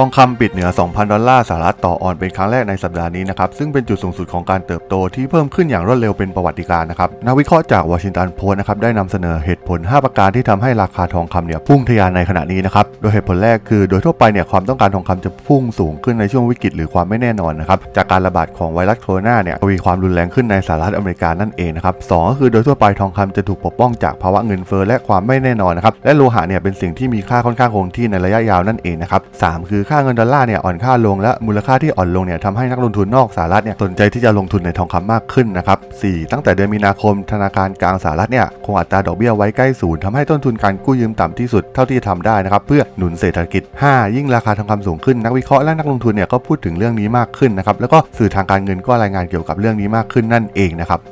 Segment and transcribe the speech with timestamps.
[0.00, 51.00] องคำปิดเหนือ 2,000 ดอลลาร์สหรัฐต่อออนเป็นครั้งแรกในสัปดาห์นี้นะครับ ซึ่งเป็นจุดสูงสุดของการเติบโตที่เพิ่มขึ้นอย่างรวดเร็วเป็นประวัติการณ์นะครับ นักวิเคราะห์จากวอชิงตันโพสต์นะครับ ได้นำเสนอเหตุผล 5 ประการที่ทำให้ราคาทองคำเนี่ยพุ่งทะยานในขณะนี้นะครับ โดยเหตุผลแรกคือโดยทั่วไปเนี่ยความต้องการทองคำจะพุ่งสูงขึ้นในช่วงวิกฤตหรือความไม่แน่นอนนะครับ จากการระบาดของไวรัสโคโรนาเนี่ยทวีความรุนแรงขึ้นในสหรัฐอเมริกานั่นเองนะครับสองก็คือโดยทั่วไปทองคำจะถูกปกป้องจากภาวะเงินเฟ้อและความไม่แน่นอนนะครับ และโลหะเนี่ยเป็นสิ่งที่มีค่าค่อนข้างคงที่ในระยะยาวนั่นเองนะครับสามคือค่าเงินดอลลาร์เนี่ยอ่อนค่าลงและมูลค่าที่อ่อนลงเนี่ยทำให้นักลงทุนนอกสหรัฐเนี่ยสนใจที่จะลงทุนในทองคำมากขึ้นนะครับสี่ตั้งแต่เดือนมีนาคมธนาคารกลางสหรัฐเนี่ยคงอัตราดอกเบี้ยไว้ใกล้ศูนย์ทำให้ต้นทุนการกู้ยืมต่ำที่สุดเท่าที่จะทำได้นะครับเพื่อหนุนเศรษฐกิจ 5 ยิ่งราคาทองคำสูงขึ้นนักวิเคราะห์และนักลงทุนเนี่ยก็พูดถึงเรื่องนี้มากขึ้นนะครับแล้วก็สื่อทางการเงินก็รายงานเกี่ยวกับเรื่องนี้มากขึ้นนั่นเองนะครับ